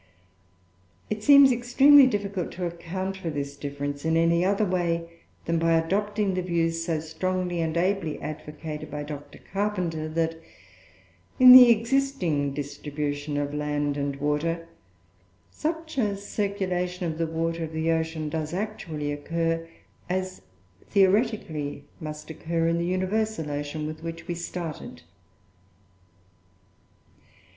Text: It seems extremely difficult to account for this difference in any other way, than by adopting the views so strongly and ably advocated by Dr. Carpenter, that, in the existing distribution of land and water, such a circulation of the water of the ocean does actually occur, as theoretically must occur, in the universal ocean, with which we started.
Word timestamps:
It 1.11 1.21
seems 1.23 1.51
extremely 1.51 2.07
difficult 2.07 2.51
to 2.53 2.65
account 2.65 3.17
for 3.17 3.29
this 3.29 3.55
difference 3.55 4.03
in 4.03 4.17
any 4.17 4.43
other 4.43 4.65
way, 4.65 5.07
than 5.45 5.59
by 5.59 5.73
adopting 5.73 6.33
the 6.33 6.41
views 6.41 6.83
so 6.83 6.99
strongly 6.99 7.61
and 7.61 7.77
ably 7.77 8.19
advocated 8.19 8.89
by 8.89 9.03
Dr. 9.03 9.37
Carpenter, 9.53 10.09
that, 10.09 10.37
in 11.39 11.51
the 11.53 11.69
existing 11.69 12.51
distribution 12.55 13.37
of 13.37 13.53
land 13.53 13.95
and 13.95 14.15
water, 14.15 14.67
such 15.51 15.99
a 15.99 16.17
circulation 16.17 17.05
of 17.05 17.19
the 17.19 17.27
water 17.27 17.63
of 17.63 17.71
the 17.71 17.91
ocean 17.91 18.27
does 18.27 18.55
actually 18.55 19.11
occur, 19.11 19.67
as 20.09 20.41
theoretically 20.89 21.83
must 21.99 22.31
occur, 22.31 22.67
in 22.67 22.79
the 22.79 22.85
universal 22.87 23.51
ocean, 23.51 23.85
with 23.85 24.01
which 24.01 24.27
we 24.27 24.33
started. 24.33 25.03